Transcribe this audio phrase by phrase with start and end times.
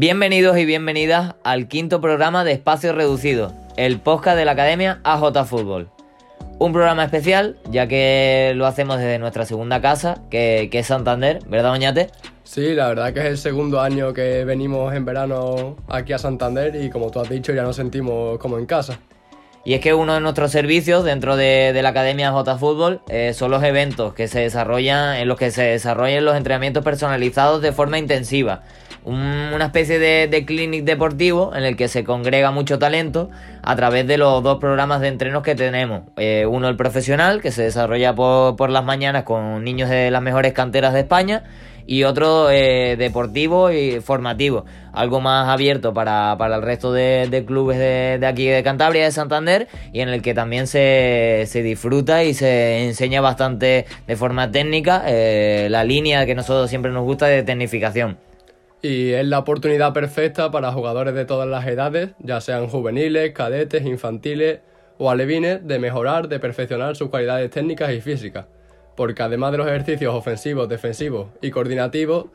[0.00, 5.44] Bienvenidos y bienvenidas al quinto programa de Espacio Reducido, el podcast de la Academia AJ
[5.44, 5.90] Fútbol.
[6.58, 11.40] Un programa especial, ya que lo hacemos desde nuestra segunda casa, que, que es Santander,
[11.46, 12.08] ¿verdad, Oñate?
[12.44, 16.82] Sí, la verdad que es el segundo año que venimos en verano aquí a Santander
[16.82, 18.98] y como tú has dicho ya nos sentimos como en casa.
[19.66, 23.50] Y es que uno de nuestros servicios dentro de, la Academia J Fútbol eh, son
[23.50, 27.98] los eventos que se desarrollan, en los que se desarrollan los entrenamientos personalizados de forma
[27.98, 28.62] intensiva.
[29.04, 33.30] Una especie de, clinic deportivo en el que se congrega mucho talento
[33.62, 36.02] a través de los dos programas de entrenos que tenemos.
[36.16, 40.52] Eh, uno el profesional, que se desarrolla por, las mañanas con niños de las mejores
[40.52, 41.44] canteras de España
[41.86, 48.24] y otro eh, deportivo y formativo, algo más abierto para, el resto de, clubes de,
[48.26, 53.20] aquí de Cantabria, de Santander, y en el que también se, disfruta y se enseña
[53.20, 58.29] bastante de forma técnica eh, la línea que nosotros siempre nos gusta de tecnificación.
[58.82, 63.84] Y es la oportunidad perfecta para jugadores de todas las edades, ya sean juveniles, cadetes,
[63.84, 64.60] infantiles
[64.98, 68.46] o alevines, de mejorar, de perfeccionar sus cualidades técnicas y físicas
[69.00, 72.26] porque además de los ejercicios ofensivos, defensivos y coordinativos,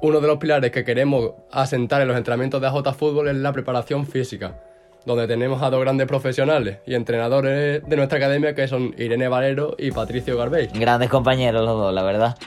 [0.00, 3.52] uno de los pilares que queremos asentar en los entrenamientos de AJ Fútbol es la
[3.52, 4.62] preparación física,
[5.04, 9.76] donde tenemos a dos grandes profesionales y entrenadores de nuestra academia que son Irene Valero
[9.78, 10.68] y Patricio Garbey.
[10.68, 12.38] Grandes compañeros los dos, la verdad.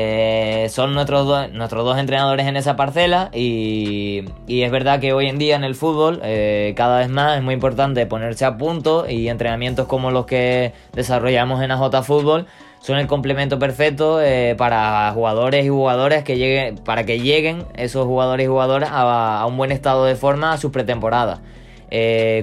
[0.00, 5.38] Eh, son nuestros, nuestros dos entrenadores en esa parcela y, es verdad que hoy en
[5.38, 9.28] día en el fútbol eh, cada vez más es muy importante ponerse a punto y
[9.28, 12.46] entrenamientos como los que desarrollamos en AJ Fútbol
[12.78, 18.06] son el complemento perfecto eh, para jugadores y jugadoras que lleguen, para que lleguen esos
[18.06, 21.40] jugadores y jugadoras a, un buen estado de forma a su pretemporada.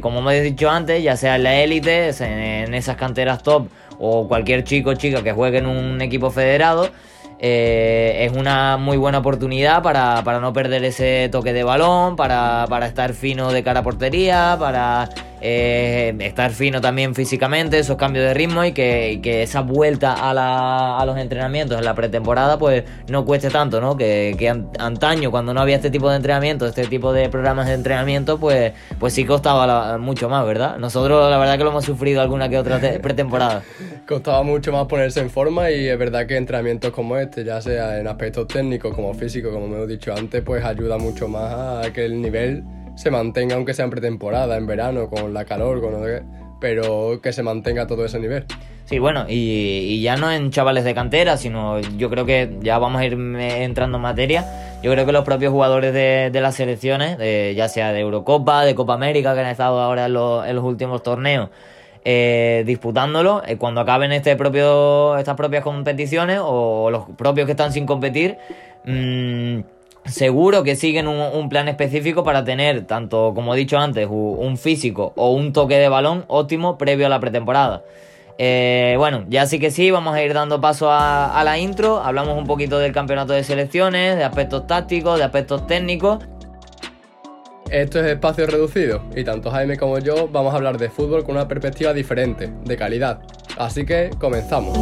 [0.01, 3.67] como hemos dicho antes, ya sea en la élite, en esas canteras top
[3.97, 6.89] o cualquier chico o chica que juegue en un equipo federado,
[7.39, 12.85] eh, es una muy buena oportunidad para, no perder ese toque de balón, para, para
[12.85, 15.09] estar fino de cara a portería, para
[15.41, 21.17] eh, estar fino también físicamente, esos cambios de ritmo y que, esa vuelta a, los
[21.17, 23.97] entrenamientos en la pretemporada pues no cueste tanto, ¿no?
[23.97, 24.35] Que,
[24.79, 28.73] antaño cuando no había este tipo de entrenamiento, este tipo de programas de entrenamiento, pues,
[28.99, 30.77] pues sí costaba mucho más, ¿verdad?
[30.77, 33.63] Nosotros la verdad que lo hemos sufrido alguna que otra pretemporada.
[34.07, 37.99] costaba mucho más ponerse en forma y es verdad que entrenamientos como este, ya sea
[37.99, 41.93] en aspectos técnicos como físicos, como me he dicho antes, pues ayuda mucho más a
[41.93, 42.63] que el nivel
[42.95, 45.93] se mantenga, aunque sea en pretemporada, en verano, con la calor, con
[46.59, 48.45] pero que se mantenga todo ese nivel.
[48.85, 53.01] Sí, bueno, y, ya no en chavales de cantera, sino yo creo que ya vamos
[53.01, 54.45] a ir entrando en materia.
[54.83, 57.17] Yo creo que los propios jugadores de, las selecciones,
[57.55, 61.49] ya sea de Eurocopa, de Copa América, que han estado ahora en los, últimos torneos,
[62.03, 67.73] eh, disputándolo, eh, cuando acaben este propio, estas propias competiciones o los propios que están
[67.73, 68.37] sin competir,
[68.85, 69.61] mmm,
[70.05, 75.13] seguro que siguen un, plan específico para tener, tanto como he dicho antes, un físico
[75.15, 77.83] o un toque de balón óptimo previo a la pretemporada.
[78.37, 82.01] Eh, bueno, ya sí que sí, vamos a ir dando paso a, la intro.
[82.01, 86.19] Hablamos un poquito del campeonato de selecciones, de aspectos tácticos, de aspectos técnicos.
[87.71, 91.35] Esto es espacio reducido y tanto Jaime como yo vamos a hablar de fútbol con
[91.35, 93.21] una perspectiva diferente, de calidad.
[93.57, 94.77] Así que comenzamos.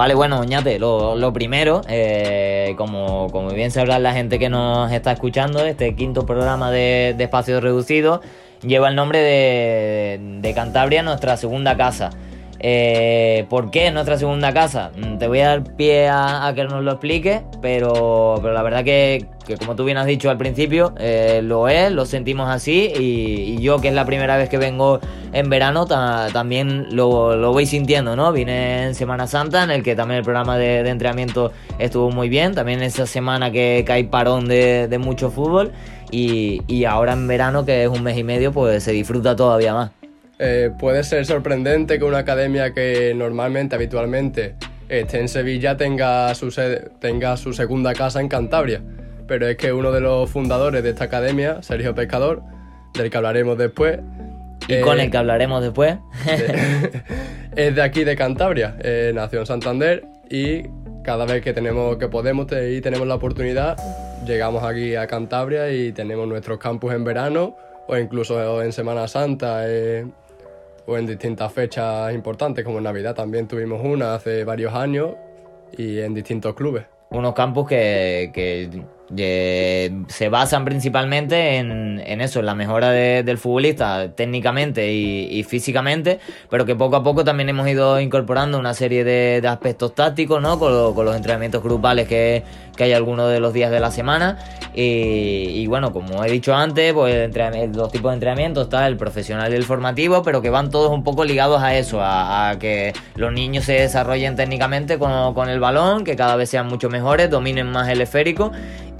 [0.00, 5.12] Vale, bueno, Oñate, lo, primero, eh, como, como, bien sabrá la gente que nos está
[5.12, 8.22] escuchando, este quinto programa de, Espacio Reducido
[8.62, 12.12] lleva el nombre de, de Cantabria, nuestra segunda casa.
[12.62, 14.90] Eh, ¿Por qué nuestra segunda casa?
[14.94, 18.84] Mm, te voy a dar pie a, que nos lo explique, pero, pero la verdad
[18.84, 19.26] que,
[19.58, 23.78] como tú bien has dicho al principio, eh, lo es, lo sentimos así y, yo
[23.78, 25.00] que es la primera vez que vengo
[25.32, 28.32] en verano también lo, voy sintiendo, ¿no?
[28.32, 32.54] Vine en Semana Santa en el que también el programa de, entrenamiento estuvo muy bien,
[32.54, 35.72] también esa semana que, hay parón de, mucho fútbol
[36.10, 39.74] y, y ahora en verano que es un mes y medio pues se disfruta todavía
[39.74, 39.99] más.
[40.42, 44.54] Eh, puede ser sorprendente que una academia que normalmente, habitualmente,
[44.88, 46.50] esté en Sevilla tenga su,
[46.98, 48.80] tenga su segunda casa en Cantabria.
[49.28, 52.42] Pero es que uno de los fundadores de esta academia, Sergio Pescador,
[52.94, 53.98] del que hablaremos después.
[54.66, 55.98] Y con el que hablaremos después.
[57.56, 60.62] es de aquí de Cantabria, eh, nació en Santander y
[61.04, 63.76] cada vez que tenemos que podemos y tenemos la oportunidad,
[64.26, 67.56] llegamos aquí a Cantabria y tenemos nuestros campus en verano
[67.88, 69.64] o incluso en Semana Santa.
[69.66, 70.06] Eh,
[70.86, 75.10] o en distintas fechas importantes, como en Navidad también tuvimos una hace varios años
[75.76, 76.84] y en distintos clubes.
[77.10, 78.70] Unos campus que,
[79.16, 86.76] se basan principalmente en, eso, en la mejora del futbolista técnicamente y, físicamente, pero que
[86.76, 90.58] poco a poco también hemos ido incorporando una serie de, aspectos tácticos, ¿no?
[90.58, 90.70] Con,
[91.04, 92.44] los entrenamientos grupales que,
[92.78, 94.38] hay algunos de los días de la semana.
[94.74, 97.30] Y, bueno, como he dicho antes, pues
[97.74, 101.04] los tipos de entrenamiento está el profesional y el formativo, pero que van todos un
[101.04, 106.16] poco ligados a eso, a, que los niños se desarrollen técnicamente con, el balón, que
[106.16, 108.52] cada vez sean mucho mejores, dominen más el esférico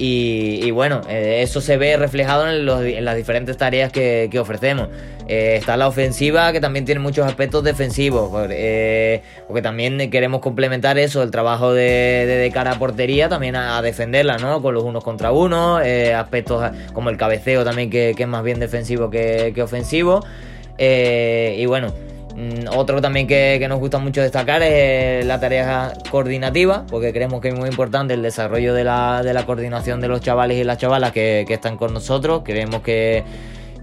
[0.03, 4.89] y, bueno, eh, eso se ve reflejado en, las diferentes tareas que, ofrecemos.
[5.29, 10.99] Eh, está la ofensiva que también tiene muchos aspectos defensivos, eh, porque también queremos complementar
[10.99, 14.63] eso, el trabajo de, cara a portería, también a, defenderla, ¿no?
[14.63, 15.81] Con los unos contra uno,
[16.17, 20.25] aspectos como el cabeceo también que, es más bien defensivo que, que ofensivo.
[20.79, 21.93] y bueno,
[22.75, 27.55] otro también que, nos gusta mucho destacar es la tarea coordinativa, porque creemos que es
[27.55, 31.77] muy importante el desarrollo de la, coordinación de los chavales y las chavalas que, están
[31.77, 32.43] con nosotros.
[32.45, 33.25] Creemos que,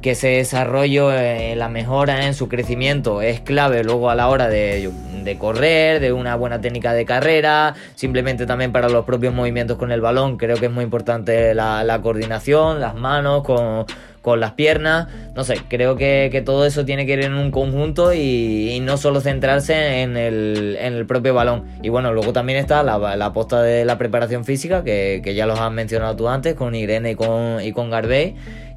[0.03, 4.89] ese desarrollo, eh, la mejora en su crecimiento es clave luego a la hora de,
[5.37, 9.99] correr, de una buena técnica de carrera, simplemente también para los propios movimientos con el
[9.99, 10.37] balón.
[10.37, 13.85] Creo que es muy importante la coordinación, las manos con
[14.27, 15.07] con las piernas,
[15.37, 19.21] no sé, creo que, todo eso tiene que ir en un conjunto y, no solo
[19.21, 21.63] centrarse en el, propio balón.
[21.81, 25.57] Y bueno, luego también está la, la posta de la preparación física, que, ya los
[25.61, 27.89] has mencionado tú antes, con Irene y con, y con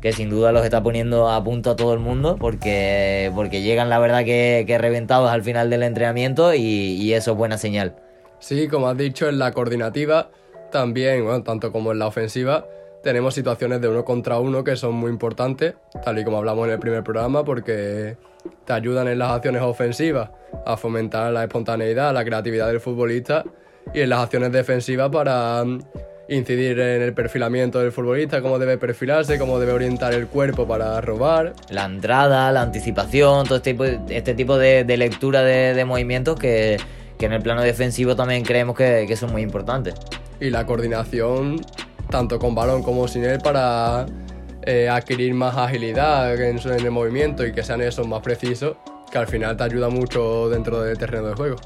[0.00, 3.90] que sin duda los está poniendo a punto a todo el mundo porque, porque llegan
[3.90, 7.96] la verdad que, reventados al final del entrenamiento y, y, eso es buena señal.
[8.38, 10.30] Sí, como has dicho, en la coordinativa
[10.70, 12.66] también, bueno, tanto como en la ofensiva,
[13.02, 15.74] tenemos situaciones de uno contra uno que son muy importantes,
[16.04, 18.16] tal y como hablamos en el primer programa, porque
[18.64, 20.30] te ayudan en las acciones ofensivas
[20.66, 23.44] a fomentar la espontaneidad, la creatividad del futbolista
[23.94, 25.80] y en las acciones defensivas para mm,
[26.28, 31.00] incidir en el perfilamiento del futbolista, cómo debe perfilarse, cómo debe orientar el cuerpo para
[31.00, 31.54] robar.
[31.70, 36.78] La entrada, la anticipación, todo este tipo, este tipo de, lectura de, movimientos que,
[37.18, 39.94] en el plano defensivo también creemos que, que son muy importantes.
[40.40, 41.60] Y la coordinación
[42.10, 44.06] tanto con balón como sin él, para
[44.62, 48.76] eh, adquirir más agilidad en, el movimiento y que sean esos más precisos,
[49.10, 51.56] que al final te ayuda mucho dentro del terreno de juego.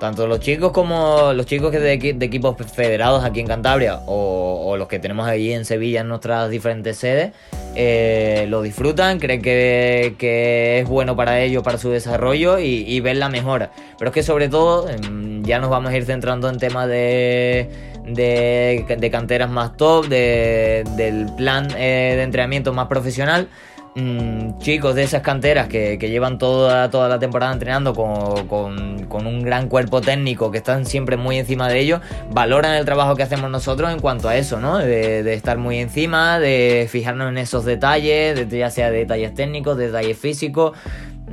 [0.00, 4.88] Tanto los chicos como los chicos que de, equipos federados aquí en Cantabria o, los
[4.88, 7.32] que tenemos allí en Sevilla en nuestras diferentes sedes,
[7.76, 13.28] eh, lo disfrutan, creen que, es bueno para ellos, para su desarrollo y, ven la
[13.28, 13.70] mejora.
[13.98, 17.91] Pero es que sobre todo em, ya nos vamos a ir centrando en temas de
[18.04, 23.48] de, canteras más top, del plan eh, de entrenamiento más profesional.
[23.94, 29.68] Mm, chicos de esas canteras que, llevan toda, toda la temporada entrenando con, un gran
[29.68, 32.00] cuerpo técnico, que están siempre muy encima de ellos,
[32.30, 34.78] valoran el trabajo que hacemos nosotros en cuanto a eso, ¿no?
[34.78, 39.76] De, de estar muy encima, de fijarnos en esos detalles, de, ya sea detalles técnicos,
[39.76, 40.72] detalles físicos.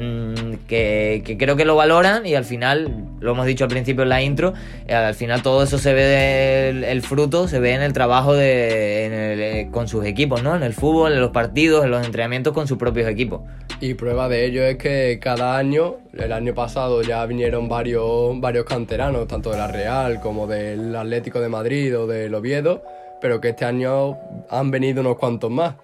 [0.01, 4.09] Mm, que, creo que lo valoran y al final, lo hemos dicho al principio en
[4.09, 4.53] la intro,
[4.87, 9.59] eh, al final todo eso se ve, el, fruto se ve en el trabajo de,
[9.59, 10.55] eh, con sus equipos, ¿no?
[10.55, 13.41] En el fútbol, en los partidos, en los entrenamientos con sus propios equipos.
[13.81, 18.63] Y prueba de ello es que cada año, el año pasado ya vinieron varios, varios
[18.63, 22.83] canteranos, tanto de la Real como del Atlético de Madrid o del Oviedo,
[23.19, 24.17] pero que este año
[24.49, 25.75] han venido unos cuantos más,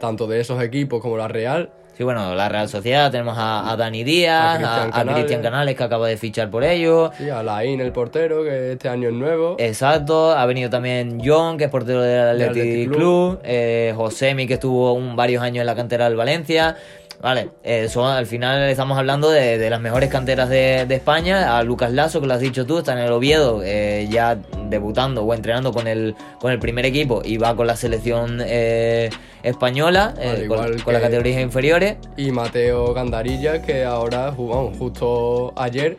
[0.00, 4.02] tanto de esos equipos como la Real Sí, bueno, la Real Sociedad tenemos a, Dani
[4.02, 5.76] Díaz, a Cristian Canales.
[5.76, 7.10] que acaba de fichar por ellos.
[7.16, 9.54] Sí, a Laín, el portero, que este año es nuevo.
[9.60, 13.40] Exacto, ha venido también John, que es portero del Athletic Club, Club.
[13.44, 16.76] Eh, Josemi, que estuvo un, varios años en la cantera del Valencia.
[17.24, 21.56] Vale, eso al final estamos hablando de, las mejores canteras de, España.
[21.56, 24.36] A Lucas Lazo, que lo has dicho tú, está en el Oviedo, eh, ya
[24.68, 29.08] debutando o entrenando con el, con el primer equipo y va con la selección eh,
[29.42, 31.96] española, eh, con, las categorías inferiores.
[32.18, 35.96] Y Mateo Gandarilla, que ahora, jugamos justo ayer,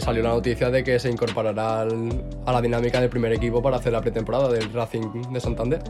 [0.00, 3.92] salió la noticia de que se incorporará a la dinámica del primer equipo para hacer
[3.92, 5.80] la pretemporada del Racing de Santander.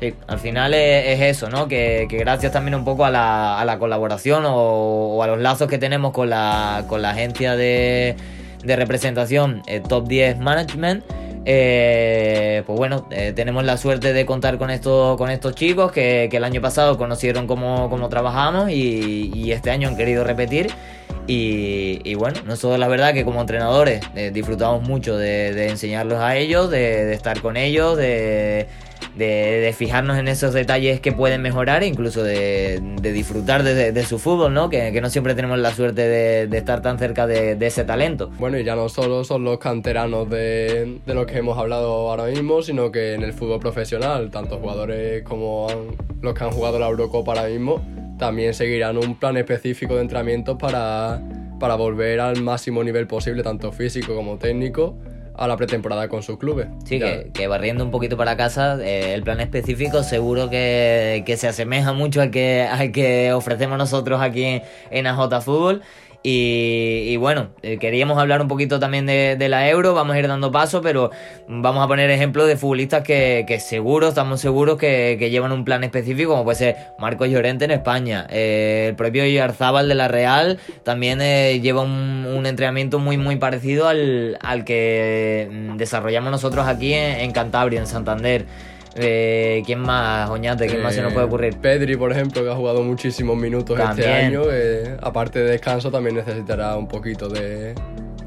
[0.00, 1.68] Sí, al final es, eso, ¿no?
[1.68, 6.30] Que, gracias también un poco a la, colaboración o, a los lazos que tenemos con
[6.30, 8.16] la, agencia de,
[8.64, 11.04] representación eh, Top 10 Management.
[11.44, 16.60] Eh, pues bueno, eh, tenemos la suerte de contar con estos, chicos que, el año
[16.60, 20.68] pasado conocieron cómo, trabajamos y, este año han querido repetir
[21.26, 26.70] Y, bueno, nosotros la verdad que como entrenadores eh, disfrutamos mucho de, enseñarlos a ellos,
[26.70, 28.66] de, estar con ellos, de,
[29.76, 34.68] fijarnos en esos detalles que pueden mejorar incluso de, disfrutar de, su fútbol, ¿no?
[34.68, 38.30] Que, no siempre tenemos la suerte de, estar tan cerca de, ese talento.
[38.38, 42.62] Bueno, y ya no solo son los canteranos de, los que hemos hablado ahora mismo,
[42.62, 45.68] sino que en el fútbol profesional, tanto jugadores como
[46.20, 47.80] los que han jugado la Eurocopa ahora mismo,
[48.22, 51.20] también seguirán un plan específico de entrenamiento para,
[51.58, 54.96] para volver al máximo nivel posible, tanto físico como técnico,
[55.34, 56.68] a la pretemporada con sus clubes.
[56.84, 61.92] Sí, que, barriendo un poquito para casa, eh, el plan específico seguro que, se asemeja
[61.92, 64.62] mucho al que, al que ofrecemos nosotros aquí en,
[64.92, 65.82] en AJ Fútbol
[66.24, 70.52] y, bueno, eh, queríamos hablar un poquito también de, la Euro, vamos a ir dando
[70.52, 71.10] paso, pero
[71.48, 75.82] vamos a poner ejemplos de futbolistas que, que seguro, estamos seguros que, llevan un plan
[75.82, 80.58] específico, como puede ser Marcos Llorente en España, eh, el propio Yarzábal de la Real
[80.84, 86.92] también eh, lleva un, entrenamiento muy muy parecido al, al que mm, desarrollamos nosotros aquí
[86.92, 88.46] en Cantabria, en Santander.
[88.94, 90.66] Eh, ¿Quién más, Oñate?
[90.66, 91.56] ¿Quién más se nos puede ocurrir?
[91.56, 94.42] Pedri, por ejemplo, que ha jugado muchísimos minutos este año.
[94.50, 97.74] Eh, aparte de descanso, también necesitará un poquito de,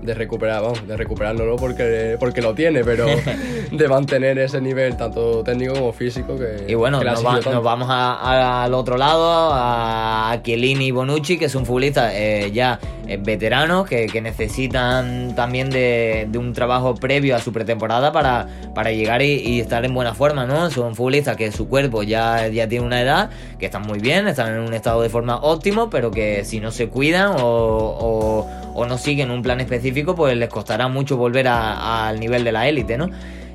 [0.05, 3.05] de recuperar, vamos, de recuperarlo porque, porque lo tiene, pero
[3.71, 6.65] de mantener ese nivel tanto técnico como físico que...
[6.67, 12.51] Y bueno, nos, vamos al otro lado, a Chiellini y Bonucci, que son futbolistas eh,
[12.53, 18.91] ya eh, veteranos que, necesitan también de, un trabajo previo a su pretemporada para, para
[18.91, 20.69] llegar y, estar en buena forma, ¿no?
[20.71, 24.53] Son futbolistas que su cuerpo ya, ya tiene una edad, que están muy bien, están
[24.53, 28.47] en un estado de forma óptimo, pero que si no se cuidan o o
[28.84, 32.98] no siguen un plan específico, pues les costará mucho volver al nivel de la élite,
[32.98, 33.10] ¿no?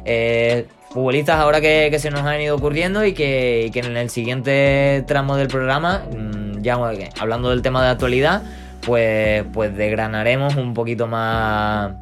[0.06, 5.36] Eh, futbolistas ahora que, se nos han ido ocurriendo y que, en el siguiente tramo
[5.36, 6.78] del programa, mm, ya
[7.20, 8.42] hablando del tema de actualidad,
[8.80, 11.92] pues, pues desgranaremos un poquito más,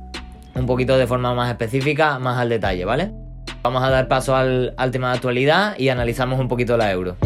[0.54, 3.10] un poquito de forma más específica, más al detalle, ¿vale?
[3.62, 7.16] Vamos a dar paso al, al tema de actualidad y analizamos un poquito la euro.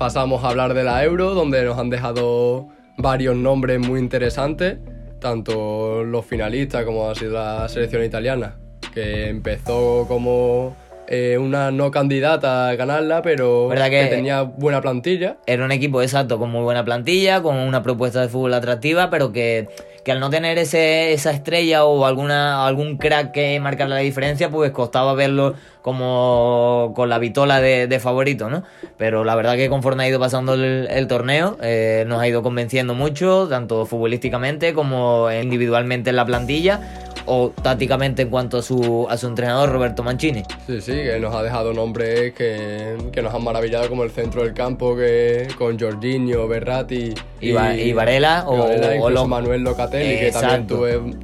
[0.00, 4.78] Pasamos a hablar de la Euro, donde nos han dejado varios nombres muy interesantes,
[5.20, 8.56] tanto los finalistas como ha sido la selección italiana,
[8.94, 10.74] que empezó como
[11.06, 15.36] eh, una no candidata a ganarla, pero que, tenía buena plantilla.
[15.44, 19.32] Era un equipo exacto, con muy buena plantilla, con una propuesta de fútbol atractiva, pero
[19.32, 19.68] que,
[20.04, 24.50] que al no tener ese, esa estrella o alguna, algún crack que marcara la diferencia,
[24.50, 28.64] pues costaba verlo como con la vitola de, favorito, ¿no?
[28.96, 32.94] Pero la verdad que conforme ha ido pasando el, torneo, eh, nos ha ido convenciendo
[32.94, 36.80] mucho, tanto futbolísticamente como individualmente en la plantilla
[37.32, 40.42] o tácticamente en cuanto a su, a su entrenador Roberto Mancini.
[40.66, 44.42] Sí, sí, que nos ha dejado nombres que, que nos han maravillado como el centro
[44.42, 50.66] del campo que con Jorginho, Berratti y, y, Varela o, Manuel Locatelli que también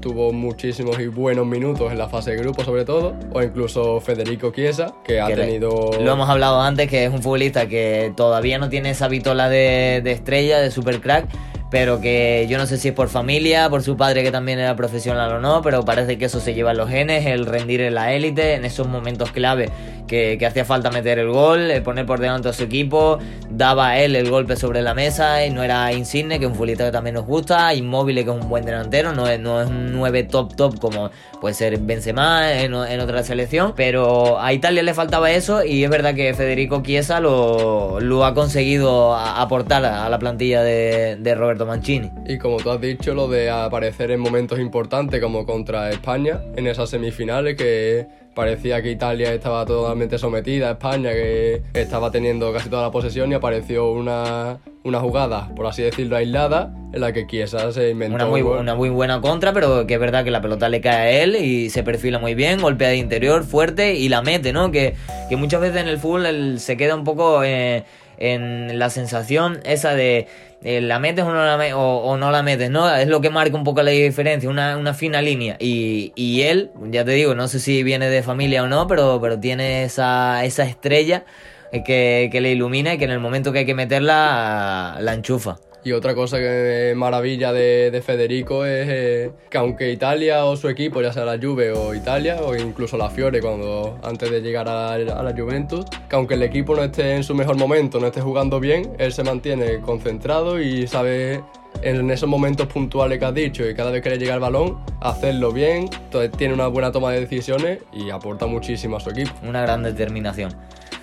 [0.00, 4.52] tuvo muchísimos y buenos minutos en la fase de grupo sobre todo o incluso Federico
[4.52, 5.90] Chiesa que, ha tenido...
[6.00, 10.02] Lo hemos hablado antes que es un futbolista que todavía no tiene esa vitola de,
[10.04, 11.26] de estrella, de super crack
[11.70, 14.76] pero que yo no sé si es por familia, por su padre que también era
[14.76, 17.94] profesional o no, pero parece que eso se lleva en los genes, el rendir en
[17.94, 19.70] la élite, en esos momentos clave
[20.06, 23.18] que, hacía falta meter el gol, poner por delante a su equipo,
[23.50, 26.84] daba él el golpe sobre la mesa y no era Insigne, que es un futbolista
[26.84, 29.92] que también nos gusta, Inmóvil, que es un buen delantero, no es, no es un
[29.92, 31.10] 9 top top como
[31.40, 35.90] puede ser Benzema en, en otra selección, pero a Italia le faltaba eso y es
[35.90, 42.10] verdad que Federico Chiesa lo, lo ha conseguido aportar a la plantilla de Roberto Mancini.
[42.26, 46.66] Y como tú has dicho, lo de aparecer en momentos importantes como contra España en
[46.66, 52.68] esas semifinales que parecía que Italia estaba totalmente sometida a España, que estaba teniendo casi
[52.68, 57.26] toda la posesión y apareció una, una jugada, por así decirlo, aislada, en la que
[57.26, 58.14] Chiesa se inventó.
[58.14, 60.96] Una muy, una muy buena contra, pero que es verdad que la pelota le cae
[60.96, 64.70] a él y se perfila muy bien, golpea de interior fuerte y la mete, ¿no?
[64.70, 64.96] Que,
[65.30, 67.84] que muchas veces en el fútbol se queda un poco eh,
[68.18, 70.28] en la sensación esa de
[70.62, 72.92] eh, la metes o no la, o, no la metes, ¿no?
[72.94, 75.56] Es lo que marca un poco la diferencia, una, fina línea.
[75.60, 79.20] Y, y, él, ya te digo, no sé si viene de familia o no, pero,
[79.20, 81.24] pero tiene esa, esa estrella
[81.72, 85.58] que, que le ilumina y que en el momento que hay que meterla, la enchufa.
[85.86, 91.00] Y otra cosa que maravilla de, Federico es eh, que aunque Italia o su equipo,
[91.00, 94.98] ya sea la Juve o Italia, o incluso la Fiore cuando antes de llegar a,
[94.98, 98.58] la Juventus, que aunque el equipo no esté en su mejor momento, no esté jugando
[98.58, 101.40] bien, él se mantiene concentrado y sabe
[101.82, 104.78] en esos momentos puntuales que has dicho y cada vez que le llega el balón,
[105.00, 109.30] hacerlo bien, entonces tiene una buena toma de decisiones y aporta muchísimo a su equipo.
[109.44, 110.52] Una gran determinación.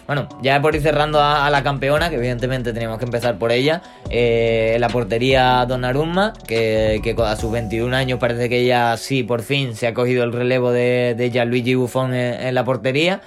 [0.06, 3.82] Bueno, ya por ir cerrando a, la campeona, que evidentemente teníamos que empezar por ella,
[4.10, 9.44] eh, la portería Donnarumma, que, que, a sus 21 años parece que ella sí, por
[9.44, 13.22] fin, se ha cogido el relevo de, de Gianluigi Buffon en, la portería.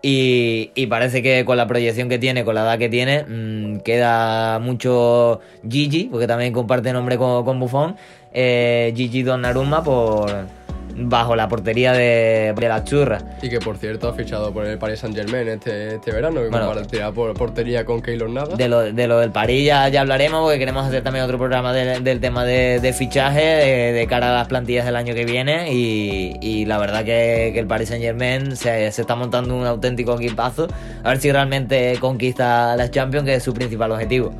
[0.00, 4.58] Y, parece que con la proyección que tiene, con la edad que tiene, mm, queda
[4.60, 7.96] mucho Gigi, porque también comparte nombre con, con Buffon,
[8.32, 10.57] eh, Gigi Donnarumma por
[10.98, 13.20] bajo la portería de, de la churra.
[13.42, 16.48] Y que por cierto ha fichado por el Paris Saint Germain este, este verano, que
[16.48, 16.72] bueno,
[17.14, 18.56] por portería con Keylor Nada.
[18.56, 22.20] De lo, de lo del París ya, hablaremos, porque queremos hacer también otro programa del
[22.20, 25.72] tema de, fichaje de, cara a las plantillas del año que viene.
[25.72, 30.68] Y, la verdad que, el Paris Saint Germain se, se está montando un auténtico equipazo.
[31.04, 34.32] A ver si realmente conquista las Champions, que es su principal objetivo.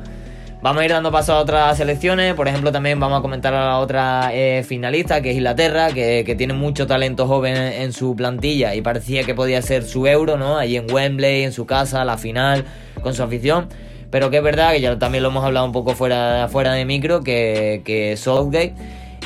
[0.61, 2.33] Vamos a ir dando paso a otras selecciones.
[2.33, 6.35] Por ejemplo, también vamos a comentar a la otra eh, finalista, que es Inglaterra, que,
[6.37, 10.57] tiene mucho talento joven en, su plantilla y parecía que podía ser su euro, ¿no?
[10.57, 12.65] Allí en Wembley, en su casa, la final,
[13.01, 13.69] con su afición.
[14.11, 16.83] Pero que es verdad, que ya también lo hemos hablado un poco fuera, fuera de
[16.83, 18.73] micro, que, que Southgate.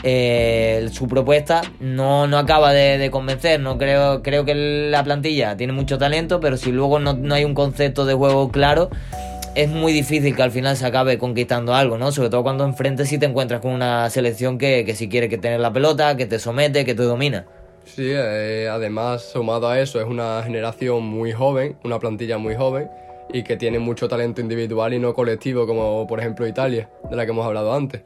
[0.05, 3.59] Eh, su propuesta no, no acaba de, convencer.
[3.59, 7.43] No creo, creo que la plantilla tiene mucho talento, pero si luego no, no hay
[7.43, 8.89] un concepto de juego claro,
[9.55, 12.11] es muy difícil que al final se acabe conquistando algo, ¿no?
[12.11, 15.37] Sobre todo cuando enfrente sí te encuentras con una selección que, que sí quiere que
[15.37, 17.45] tener la pelota, que te somete, que te domina.
[17.85, 22.89] Sí, eh, además, sumado a eso, es una generación muy joven, una plantilla muy joven
[23.31, 27.25] y que tiene mucho talento individual y no colectivo, como por ejemplo Italia, de la
[27.25, 28.01] que hemos hablado antes.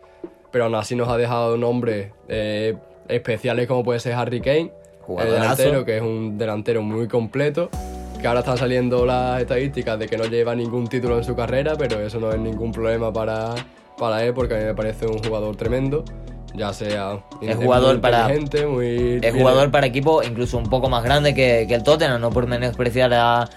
[0.52, 2.76] Pero aún así nos ha dejado nombres eh,
[3.08, 4.72] especiales como puede ser Harry Kane,
[5.20, 7.70] el delantero, que es un delantero muy completo
[8.20, 11.76] que ahora están saliendo las estadísticas de que no lleva ningún título en su carrera,
[11.78, 13.54] pero eso no es ningún problema para,
[13.98, 16.04] para él porque a mí me parece un jugador tremendo.
[16.56, 18.30] Ya sea es jugador para
[18.68, 22.32] muy, es jugador para equipo incluso un poco más grande que, que el Tottenham, no
[22.32, 23.48] por menospreciar a,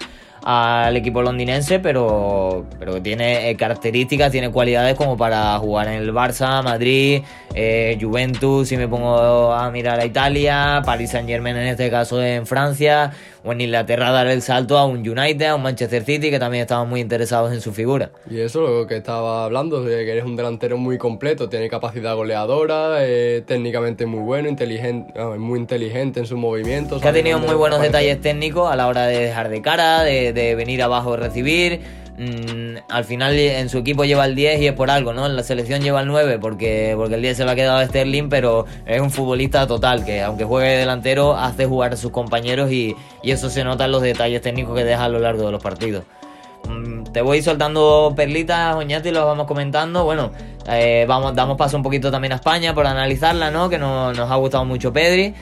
[0.43, 6.13] al equipo londinense, pero, pero tiene eh, características, tiene cualidades como para jugar en el
[6.13, 7.21] Barça, Madrid,
[7.53, 12.21] eh, Juventus, si me pongo a mirar a Italia, Paris Saint Germain en este caso
[12.23, 13.11] en Francia,
[13.43, 16.61] o en Inglaterra dar el salto a un United, a un Manchester City, que también
[16.61, 18.11] estaban muy interesados en su figura.
[18.29, 22.15] Y eso lo que estaba hablando, de que eres un delantero muy completo, tiene capacidad
[22.15, 27.01] goleadora, eh, técnicamente muy bueno, inteligente, muy inteligente en sus movimientos.
[27.01, 30.33] Que ha tenido muy buenos detalles técnicos a la hora de dejar de cara, de,
[30.33, 31.81] de venir abajo a recibir
[32.21, 35.25] Mm, al final en su equipo lleva el 10 y es por algo, ¿no?
[35.25, 37.85] En la selección lleva el 9 porque, porque el 10 se lo ha quedado a
[37.87, 42.71] Sterling, pero es un futbolista total que aunque juegue delantero hace jugar a sus compañeros
[42.71, 45.63] y, eso se nota en los detalles técnicos que deja a lo largo de los
[45.63, 46.03] partidos.
[46.69, 50.03] Mm, te voy soltando perlitas, Oñati, y los vamos comentando.
[50.03, 50.31] Bueno,
[50.69, 53.67] eh, vamos, damos paso un poquito también a España por analizarla, ¿no?
[53.67, 55.33] Que nos ha gustado mucho Pedri.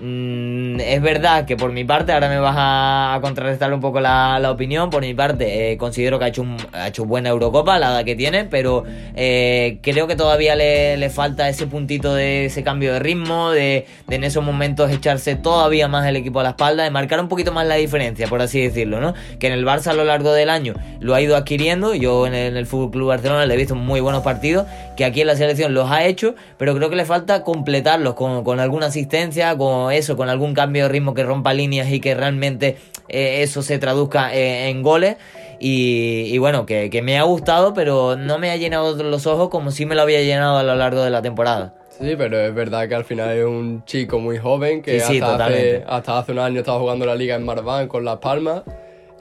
[0.00, 4.50] Mm, es verdad que por mi parte, ahora me vas a, contrarrestar un poco la,
[4.50, 8.04] opinión, por mi parte eh, considero que ha hecho, ha hecho buena Eurocopa, la edad
[8.04, 12.98] que tiene, pero eh, creo que todavía le, falta ese puntito de ese cambio de
[12.98, 17.20] ritmo, de, en esos momentos echarse todavía más el equipo a la espalda, de marcar
[17.20, 19.14] un poquito más la diferencia, por así decirlo, ¿no?
[19.38, 22.34] Que en el Barça a lo largo del año lo ha ido adquiriendo, yo en
[22.34, 25.74] el, Fútbol Club Barcelona le he visto muy buenos partidos, que aquí en la selección
[25.74, 30.16] los ha hecho, pero creo que le falta completarlos con, con alguna asistencia, con eso,
[30.16, 32.76] con algún cambio de ritmo que rompa líneas y que realmente
[33.08, 35.16] eh, eso se traduzca eh, en goles.
[35.64, 39.86] Y, bueno, que, me ha gustado, pero no me ha llenado los ojos como si
[39.86, 41.74] me lo había llenado a lo largo de la temporada.
[41.90, 45.84] Sí, pero es verdad que al final es un chico muy joven que hasta, hace,
[45.86, 48.62] hasta, hace, un año estaba jugando la liga en Marván con Las Palmas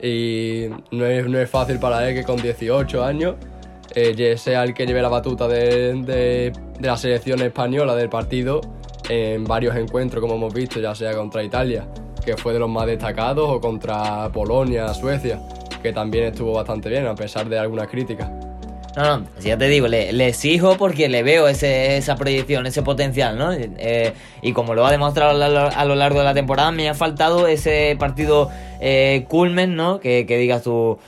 [0.01, 3.35] y no es, no es fácil para él que con 18 años
[3.93, 8.61] eh, sea el que lleve la batuta de, de, de la selección española del partido
[9.09, 11.87] en varios encuentros, como hemos visto, ya sea contra Italia,
[12.23, 15.39] que fue de los más destacados, o contra Polonia, Suecia,
[15.81, 18.29] que también estuvo bastante bien, a pesar de algunas críticas.
[18.95, 23.37] No, no, ya te digo, le, exijo porque le veo ese, esa proyección, ese potencial,
[23.37, 23.53] ¿no?
[23.53, 27.47] Eh, y como lo ha demostrado a lo, largo de la temporada, me ha faltado
[27.47, 28.49] ese partido
[28.81, 30.01] eh, culmen, ¿no?
[30.01, 30.99] Que, digas tú,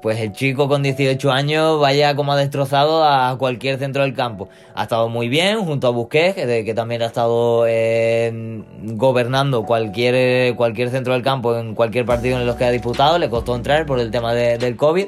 [0.00, 4.48] pues el chico con 18 años vaya como ha destrozado a cualquier centro del campo.
[4.74, 10.90] Ha estado muy bien junto a Busquets, que, también ha estado eh, gobernando cualquier, cualquier
[10.90, 13.18] centro del campo en cualquier partido en los que ha disputado.
[13.18, 15.06] Le costó entrar por el tema del COVID,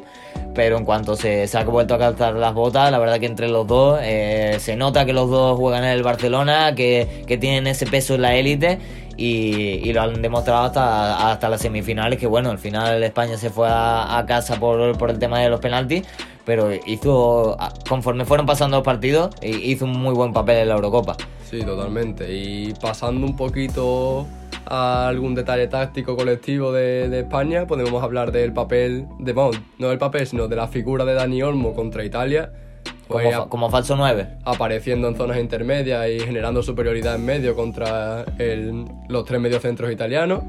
[0.55, 3.49] pero en cuanto se, se, ha vuelto a calzar las botas, la verdad que entre
[3.49, 7.69] los dos eh, se nota que los dos juegan en el Barcelona, que, que tienen
[7.69, 8.79] ese peso en la élite
[9.17, 13.69] y, lo han demostrado hasta, hasta las semifinales, que bueno, al final España se fue
[13.71, 16.05] a, casa por, el tema de los penaltis,
[16.45, 17.57] pero hizo,
[17.89, 21.17] conforme fueron pasando los partidos, hizo un muy buen papel en la Eurocopa.
[21.49, 22.33] Sí, totalmente.
[22.33, 24.27] Y pasando un poquito
[24.67, 29.99] a algún detalle táctico colectivo de, España, podemos hablar del papel, de, bueno, no del
[29.99, 32.53] papel, sino de la figura de Dani Olmo contra Italia.
[33.09, 34.39] Pues como, falso 9.
[34.45, 38.25] Apareciendo en zonas intermedias y generando superioridad en medio contra
[39.09, 40.43] los tres mediocentros italianos.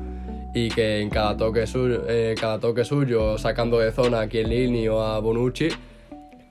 [0.55, 1.65] Y que en cada toque,
[2.07, 5.69] eh, cada toque suyo, sacando de zona a Chiellini o a Bonucci,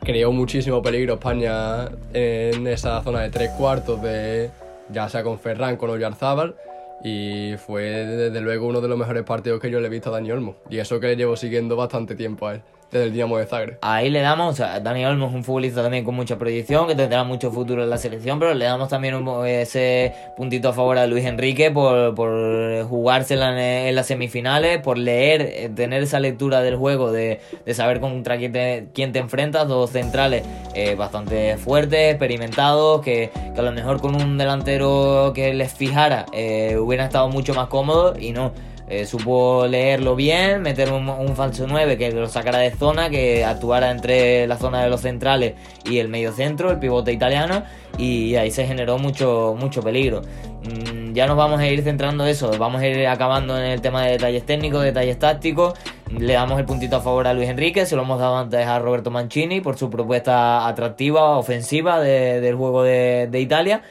[0.00, 4.50] creó muchísimo peligro España en esa zona de tres cuartos, de,
[4.90, 6.56] ya sea con Ferran, con Oyarzábal
[7.04, 10.12] y fue desde luego uno de los mejores partidos que yo le he visto a
[10.12, 10.56] Dani Olmo.
[10.68, 13.78] Y eso que le llevo siguiendo bastante tiempo a él desde el Dinamo de Zagreb.
[13.80, 17.24] Ahí le damos, o Dani Olmo es un futbolista también con mucha proyección, que tendrá
[17.24, 21.24] mucho futuro en la selección, pero le damos también ese puntito a favor a Luis
[21.24, 27.10] Enrique por, por jugársela en, las semifinales, por leer, eh, tener esa lectura del juego,
[27.10, 33.00] de, de saber contra quién te, quién te enfrentas, dos centrales eh, bastante fuertes, experimentados,
[33.00, 37.54] que, que, a lo mejor con un delantero que les fijara eh, hubieran estado mucho
[37.54, 38.52] más cómodos y no
[38.88, 43.90] eh, supo leerlo bien, meter un, falso 9 que lo sacara de zona, que actuara
[43.90, 47.62] entre la zona de los centrales y el medio centro, el pivote italiano,
[47.96, 50.22] y ahí se generó mucho, mucho peligro.
[50.64, 54.04] Mm, ya nos vamos a ir centrando eso, vamos a ir acabando en el tema
[54.04, 55.74] de detalles técnicos, detalles tácticos.
[56.10, 58.78] Le damos el puntito a favor a Luis Enrique, se lo hemos dado antes a
[58.78, 63.82] Roberto Mancini por su propuesta atractiva, ofensiva del juego de Italia.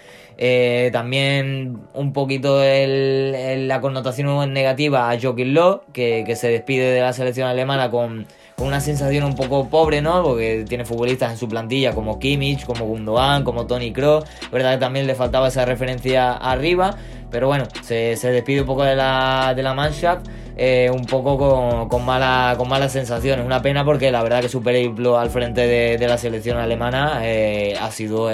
[0.43, 7.13] Eh, también un poquito la connotación negativa a Joaquín Lowe, que, se despide de la
[7.13, 8.25] selección alemana con,
[8.58, 10.23] una sensación un poco pobre, ¿no?
[10.23, 14.25] Porque tiene futbolistas en su plantilla como Kimmich, como Gundogan, como Tony Kroos.
[14.51, 16.95] Verdad que también le faltaba esa referencia arriba.
[17.30, 20.27] Pero bueno, se, despide un poco de la, de la mannschaft.
[20.58, 23.45] Eh, un poco con, con, mala, con malas sensaciones.
[23.45, 27.75] Una pena porque la verdad que su periplo al frente de, la selección alemana eh,
[27.80, 28.32] ha sido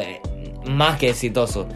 [0.66, 1.68] más que exitoso.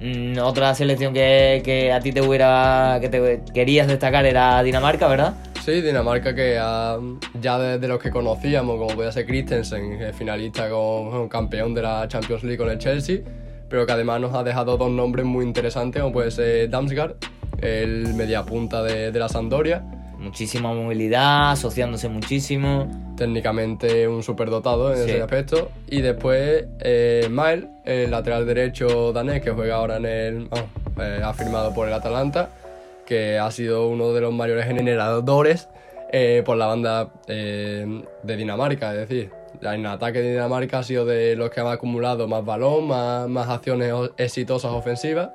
[0.00, 5.34] Mm, otra selección que, a ti te hubiera que te querías destacar era Dinamarca, ¿verdad?
[5.64, 6.54] Sí, Dinamarca que
[7.40, 12.42] ya de, los que conocíamos, como podía ser Christensen, finalista con campeón de la Champions
[12.44, 13.18] League con el Chelsea,
[13.68, 17.16] pero que además nos ha dejado dos nombres muy interesantes, como puede ser Damsgaard,
[17.60, 19.84] el mediapunta de, de la Sampdoria,
[20.28, 22.86] muchísima movilidad, asociándose muchísimo.
[23.16, 25.70] Técnicamente un superdotado en ese aspecto.
[25.88, 27.28] Y después eh,
[27.84, 30.48] el lateral derecho danés que juega ahora en el.
[31.00, 32.50] Eh, ha firmado por el Atalanta,
[33.06, 35.68] que ha sido uno de los mayores generadores
[36.12, 38.92] eh, por la banda eh, de Dinamarca.
[38.92, 39.30] Es decir,
[39.62, 43.48] en ataque de Dinamarca ha sido de los que han acumulado más balón, más, más
[43.48, 45.30] acciones exitosas ofensivas.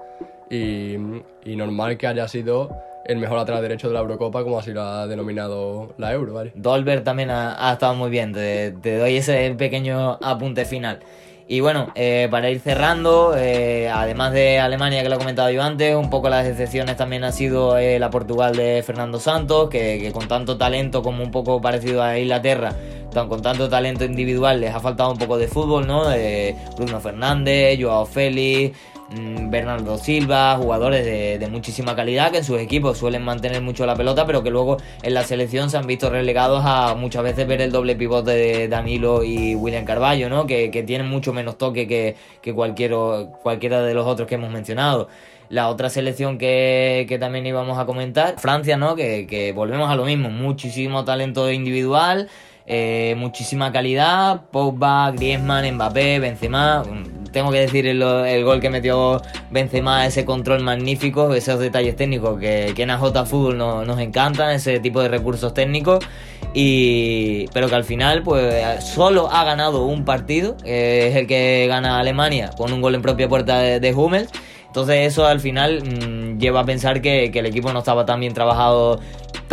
[0.50, 0.98] Y,
[1.46, 2.70] y normal que haya sido
[3.06, 6.52] el mejor lateral derecho de la Eurocopa, como así lo ha denominado la Euro, ¿vale?
[6.56, 11.00] Dolberg también ha, estado muy bien, te, doy ese pequeño apunte final.
[11.46, 15.62] Y bueno, eh, para ir cerrando, eh, además de Alemania que lo he comentado yo
[15.62, 20.10] antes, un poco las excepciones también ha sido eh, la Portugal de Fernando Santos, que,
[20.14, 22.74] con tanto talento como un poco parecido a Inglaterra,
[23.14, 26.06] con tanto talento individual les ha faltado un poco de fútbol, ¿no?
[26.78, 28.76] Bruno Fernández, Joao Félix,
[29.50, 34.26] Bernardo Silva, jugadores de, muchísima calidad que en sus equipos suelen mantener mucho la pelota,
[34.26, 37.72] pero que luego en la selección se han visto relegados a muchas veces ver el
[37.72, 40.48] doble pivote de Danilo y William Carballo, ¿no?
[40.48, 45.08] que, tienen mucho menos toque que, que cualquiera de los otros que hemos mencionado.
[45.50, 48.96] La otra selección que, también íbamos a comentar, Francia, ¿no?
[48.96, 52.28] Que, volvemos a lo mismo, muchísimo talento individual,
[52.66, 56.84] eh, muchísima calidad, Pogba, Griezmann, Mbappé, Benzema,
[57.34, 62.72] tengo que decir el, gol que metió Benzema, ese control magnífico, esos detalles técnicos que,
[62.76, 66.06] que en AJ Fútbol nos encantan, ese tipo de recursos técnicos.
[66.56, 72.00] Y, pero que al final pues solo ha ganado un partido, es el que gana
[72.00, 74.30] Alemania con un gol en propia puerta de, de Hummels.
[74.74, 78.34] Entonces eso al final mm, lleva a pensar que, el equipo no estaba tan bien
[78.34, 79.00] trabajado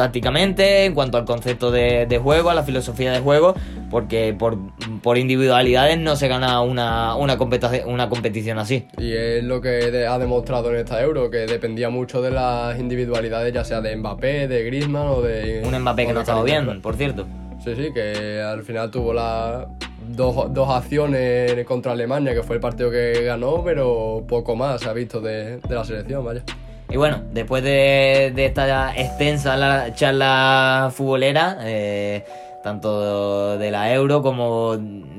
[0.01, 3.55] tácticamente en cuanto al concepto de, juego, a la filosofía de juego,
[3.91, 4.57] porque por,
[5.03, 7.37] por individualidades no se gana una, una,
[7.85, 8.87] una competición así.
[8.97, 13.53] Y es lo que ha demostrado en esta Euro, que dependía mucho de las individualidades,
[13.53, 15.61] ya sea de Mbappé, de Griezmann o de...
[15.67, 17.27] Un Mbappé que no estaba bien, por cierto.
[17.63, 19.69] Sí, sí, que al final tuvo la,
[20.09, 24.89] dos, dos, acciones contra Alemania, que fue el partido que ganó, pero poco más se
[24.89, 26.43] ha visto de, la selección, vaya.
[26.91, 32.25] Y bueno, después de, esta extensa charla futbolera, eh,
[32.65, 34.75] tanto de la Euro como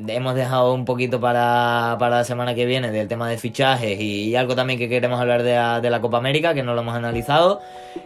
[0.08, 4.54] hemos dejado un poquito para, la semana que viene del tema de fichajes y, algo
[4.54, 7.62] también que queremos hablar de la, Copa América, que no lo hemos analizado,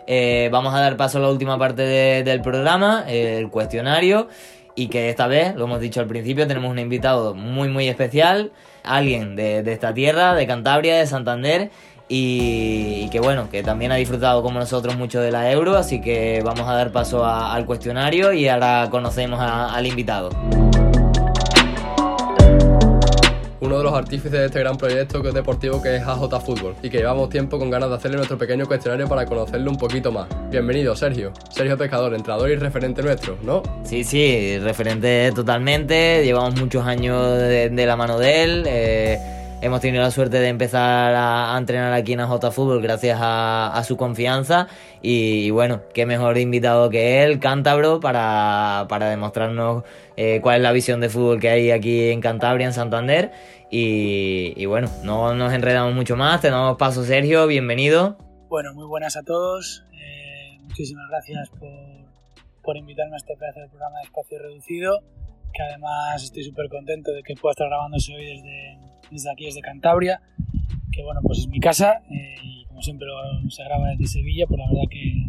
[0.05, 4.27] eh, vamos a dar paso a la última parte del programa, el cuestionario
[4.75, 8.51] y que esta vez, lo hemos dicho al principio, tenemos un invitado muy muy especial,
[8.83, 11.71] alguien de, esta tierra, de Cantabria, de Santander,
[12.07, 16.41] y, que bueno, que también ha disfrutado como nosotros mucho de la Euro, así que
[16.43, 20.29] vamos a dar paso al cuestionario y ahora conocemos al invitado.
[23.61, 26.75] Uno de los artífices de este gran proyecto que es deportivo que es AJ Fútbol
[26.83, 30.11] y que llevamos tiempo con ganas de hacerle nuestro pequeño cuestionario para conocerlo un poquito
[30.11, 30.27] más.
[30.51, 31.33] Bienvenido, Sergio.
[31.49, 33.63] Sergio Pescador, entrenador y referente nuestro, ¿no?
[33.83, 36.23] Sí, sí, referente totalmente.
[36.23, 38.63] Llevamos muchos años de, la mano de él.
[38.67, 43.81] Eh, hemos tenido la suerte de empezar a, entrenar aquí en AJ Fútbol gracias a,
[43.85, 44.67] su confianza
[45.01, 49.83] y, bueno, qué mejor invitado que él, cántabro, para, demostrarnos
[50.17, 53.31] eh, cuál es la visión de fútbol que hay aquí en Cantabria, en Santander.
[53.69, 58.17] Y, bueno, no nos enredamos mucho más, te damos paso Sergio, bienvenido.
[58.47, 61.69] Bueno, muy buenas a todos, eh, muchísimas gracias por,
[62.63, 65.01] por invitarme a este pedazo de programa de espacio reducido,
[65.53, 69.61] que además estoy súper contento de que pueda estar grabándose hoy desde, desde aquí, desde
[69.61, 70.21] Cantabria,
[70.91, 74.45] que bueno, pues es mi casa eh, y como siempre lo, se graba desde Sevilla,
[74.47, 75.25] pues la verdad que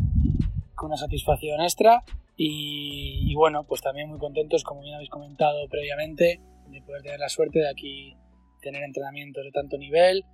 [0.74, 2.04] con una satisfacción extra
[2.38, 7.30] y, bueno, pues también muy contentos, como bien habéis comentado previamente, de poder tener la
[7.30, 8.14] suerte de aquí
[8.60, 10.24] tener entrenamientos de tanto nivel,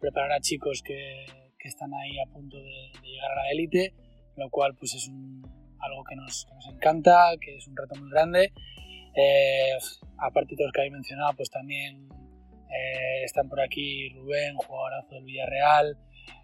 [0.00, 1.24] preparar a chicos que,
[1.58, 3.94] que están ahí a punto de, llegar a la élite,
[4.36, 5.08] lo cual pues es
[5.78, 8.52] algo que nos, nos, encanta, que es un reto muy grande.
[9.14, 9.78] Eh,
[10.18, 12.08] aparte de todos que habéis mencionado, pues también
[12.70, 15.96] eh, están por aquí Rubén, jugadorazo del Villarreal,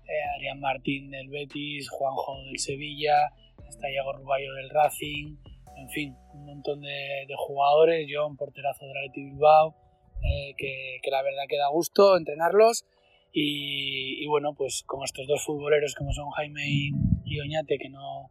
[0.08, 3.32] eh, Adrián Martín del Betis, Juanjo del Sevilla,
[3.68, 5.36] está Iago Ruballo del Racing,
[5.76, 9.74] en fin, un montón de, jugadores, John, porterazo del Athletic Bilbao,
[10.22, 12.84] eh, que, la verdad que da gusto entrenarlos.
[13.34, 18.30] Y, bueno, pues como estos dos futboleros como son Jaime y, Oñate que no,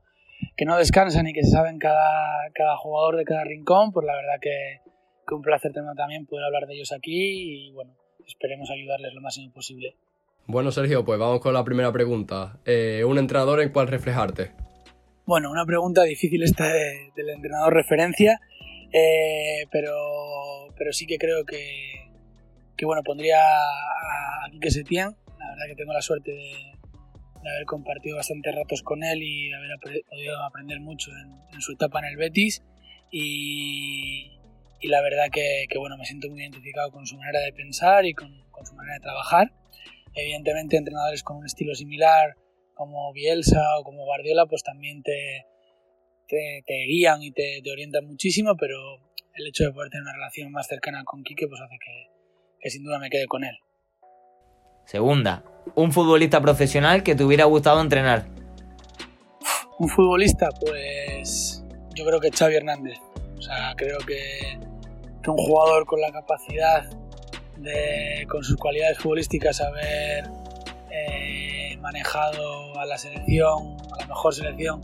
[0.56, 4.15] que no descansan y que se saben cada, cada jugador de cada rincón, pues la
[4.15, 4.80] verdad que,
[5.27, 7.93] que un placer tener también poder hablar de ellos aquí y bueno,
[8.25, 9.95] esperemos ayudarles lo máximo posible.
[10.47, 12.60] Bueno, Sergio, pues vamos con la primera pregunta.
[12.65, 14.51] Eh, ¿Un entrenador en cuál reflejarte?
[15.25, 18.39] Bueno, una pregunta difícil esta del entrenador referencia,
[18.91, 19.93] eh, pero,
[20.77, 22.10] pero sí que creo que,
[22.75, 25.15] que bueno, pondría a Quique Setién.
[25.39, 26.53] La verdad que tengo la suerte de,
[27.49, 31.73] haber compartido bastantes ratos con él y de haber podido aprender mucho en, en su
[31.73, 32.63] etapa en el Betis.
[33.12, 34.40] Y,
[34.82, 38.13] y la verdad que, bueno, me siento muy identificado con su manera de pensar y
[38.13, 38.30] con,
[38.65, 39.54] su manera de trabajar.
[40.13, 42.36] Evidentemente entrenadores con un estilo similar
[42.74, 45.46] como Bielsa o como Guardiola pues también te,
[46.28, 48.78] te, guían y te, orientan muchísimo, pero
[49.36, 52.10] el hecho de poder tener una relación más cercana con Quique pues hace que,
[52.60, 53.56] que sin duda me quede con él.
[54.86, 55.44] Segunda,
[55.76, 58.26] un futbolista profesional que te hubiera gustado entrenar.
[59.78, 61.63] Un futbolista, pues
[61.96, 62.98] yo creo que Xavi Hernández.
[63.38, 64.60] O sea, creo que
[65.29, 66.89] un jugador con la capacidad
[67.57, 70.25] de, con sus cualidades futbolísticas, haber
[70.89, 74.81] eh, manejado a la selección, a la mejor selección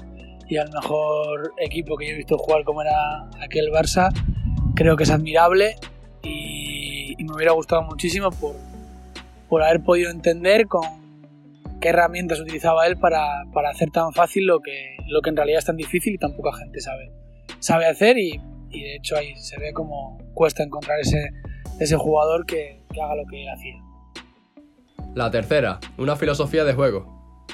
[0.48, 4.12] y al mejor equipo que yo he visto jugar como era aquel Barça,
[4.76, 5.76] creo que es admirable
[6.24, 8.56] y, me hubiera gustado muchísimo por,
[9.50, 10.84] por haber podido entender con
[11.82, 15.60] qué herramientas utilizaba él para, para, hacer tan fácil lo que, lo que en realidad
[15.60, 17.12] es tan difícil y tan poca gente sabe,
[17.60, 21.32] sabe hacer y y de hecho ahí se ve como cuesta encontrar ese,
[21.80, 23.76] ese jugador que, haga lo que él hacía.
[25.14, 27.46] La tercera, una filosofía de juego.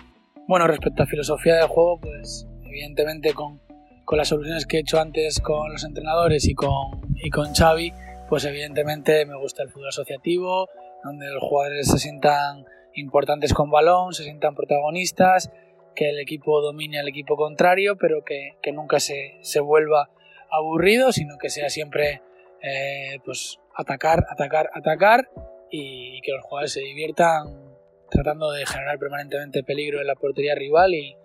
[0.48, 3.62] Bueno, respecto a filosofía de juego, pues evidentemente con,
[4.06, 7.94] con las soluciones que he hecho antes con los entrenadores y con, y con Xavi,
[8.30, 10.68] pues evidentemente me gusta el fútbol asociativo,
[11.04, 15.52] donde los jugadores se sientan importantes con balón, se sientan protagonistas,
[15.96, 20.10] que el equipo domine al equipo contrario, pero que, que nunca se, se vuelva
[20.54, 22.22] aburrido, sino que sea siempre
[22.62, 25.30] eh, pues atacar, atacar, atacar
[25.70, 27.74] y que los jugadores se diviertan
[28.10, 31.18] tratando de generar permanentemente peligro en la portería rival y,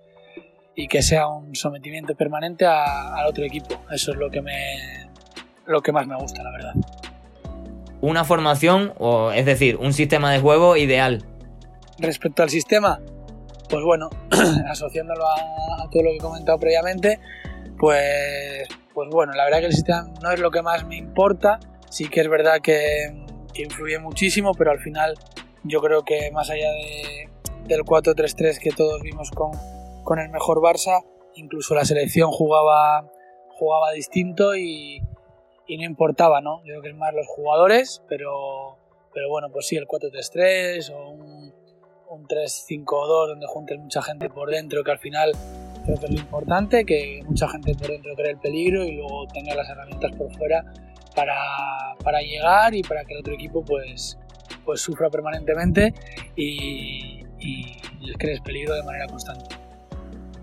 [0.88, 3.80] que sea un sometimiento permanente al otro equipo.
[3.90, 5.10] Eso es lo que me
[5.66, 6.72] lo que más me gusta, la verdad.
[8.00, 11.24] Una formación, o es decir, un sistema de juego ideal.
[11.98, 13.00] Respecto al sistema,
[13.68, 14.08] pues bueno,
[14.70, 17.18] asociándolo a todo lo que he comentado previamente,
[17.76, 21.60] pues pues bueno, la verdad que el sistema no es lo que más me importa,
[21.88, 23.14] sí que es verdad que,
[23.54, 25.14] influye muchísimo, pero al final
[25.62, 26.68] yo creo que más allá
[27.68, 29.52] del 4-3-3 que todos vimos con,
[30.02, 31.04] con el mejor Barça,
[31.36, 33.08] incluso la selección jugaba,
[33.50, 35.00] jugaba distinto y,
[35.68, 36.58] no importaba, ¿no?
[36.64, 38.78] Yo creo que es más los jugadores, pero,
[39.14, 41.54] pero bueno, pues sí, el 4-3-3 o un,
[42.08, 45.36] un 3-5-2 donde juntes mucha gente por dentro, que al final
[45.88, 49.26] Creo que es lo importante, que mucha gente por dentro cree el peligro y luego
[49.32, 50.62] tenga las herramientas por fuera
[51.16, 51.34] para,
[52.04, 54.18] para llegar y para que el otro equipo pues,
[54.66, 55.94] pues sufra permanentemente
[56.36, 59.56] y, y les crees peligro de manera constante.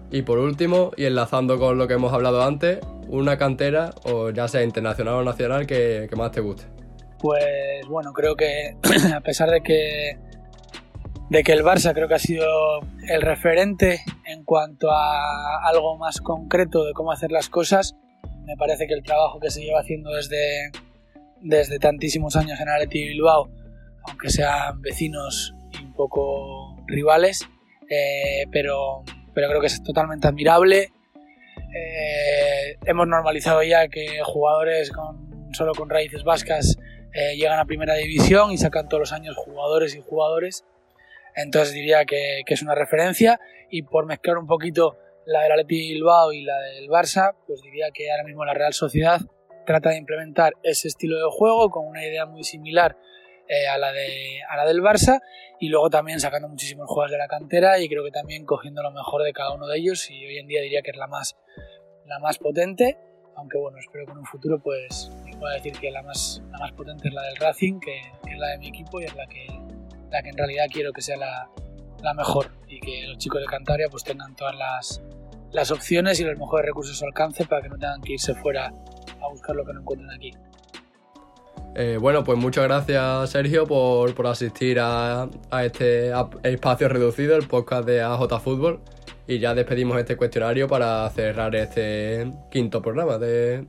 [0.09, 4.47] Y por último, y enlazando con lo que hemos hablado antes, una cantera, o ya
[4.47, 6.63] sea internacional o nacional, que, que más te guste.
[7.19, 8.77] Pues bueno, creo que
[9.15, 10.17] a pesar de que
[11.29, 16.21] de que el Barça creo que ha sido el referente en cuanto a algo más
[16.21, 17.95] concreto de cómo hacer las cosas.
[18.45, 20.71] Me parece que el trabajo que se lleva haciendo desde,
[21.41, 23.49] desde tantísimos años en Atleti Bilbao,
[24.03, 27.41] aunque sean vecinos y un poco rivales,
[27.89, 30.91] eh, pero, pero creo que es totalmente admirable.
[31.73, 36.77] Eh, hemos normalizado ya que jugadores con, solo con raíces vascas
[37.13, 40.65] eh, llegan a primera división y sacan todos los años jugadores y jugadores
[41.35, 43.39] entonces diría que, es una referencia.
[43.69, 47.87] Y por mezclar un poquito la del Atleti Bilbao y la del Barça, pues diría
[47.93, 49.19] que ahora mismo la Real Sociedad
[49.65, 52.95] trata de implementar ese estilo de juego con una idea muy similar
[53.47, 55.21] eh, a, la de, a la del Barça
[55.59, 58.91] y luego también sacando muchísimos juegos de la cantera y creo que también cogiendo lo
[58.91, 61.35] mejor de cada uno de ellos y hoy en día diría que es la más,
[62.05, 62.97] la más potente,
[63.35, 66.71] aunque bueno, espero que en un futuro pues pueda decir que la más, la más
[66.71, 69.47] potente es la del Racing, que es la de mi equipo y es la que
[70.11, 71.49] la que en realidad quiero que sea la,
[72.01, 75.01] la mejor y que los chicos de Cantabria pues tengan todas las,
[75.51, 78.35] las opciones y los mejores recursos a su alcance para que no tengan que irse
[78.35, 78.67] fuera
[79.21, 80.31] a buscar lo que no encuentran aquí.
[81.77, 86.13] Eh, bueno, pues muchas gracias Sergio por, por asistir a, a, este
[86.43, 88.81] espacio reducido, el podcast de AJ Fútbol.
[89.27, 93.65] Y ya despedimos este cuestionario para cerrar este quinto programa de,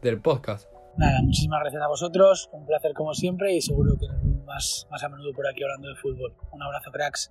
[0.00, 0.70] del podcast.
[0.96, 4.06] Nada, muchísimas gracias a vosotros, un placer como siempre y seguro que
[4.50, 6.34] más, más a menudo por aquí hablando de fútbol.
[6.50, 7.30] Un abrazo, cracks.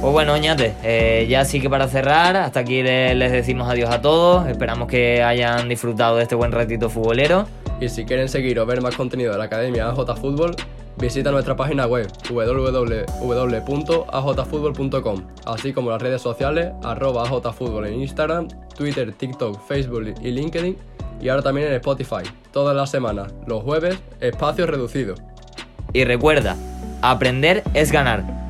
[0.00, 4.00] Pues bueno, Oñate, eh, ya sí que para cerrar, hasta aquí les, decimos adiós a
[4.00, 4.48] todos.
[4.48, 7.46] Esperamos que hayan disfrutado de este buen ratito futbolero.
[7.80, 10.56] Y si quieren seguir o ver más contenido de la Academia AJ Fútbol,
[10.96, 19.12] visita nuestra página web www.ajfutbol.com, así como las redes sociales arroba ajfutbol en Instagram, Twitter,
[19.12, 20.78] TikTok, Facebook y LinkedIn
[21.20, 25.14] y ahora también en Spotify, todas las semanas, los jueves, espacio reducido.
[25.92, 26.56] Y recuerda,
[27.02, 28.45] aprender es ganar.